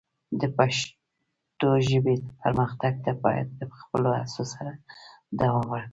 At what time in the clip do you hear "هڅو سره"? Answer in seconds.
4.21-4.71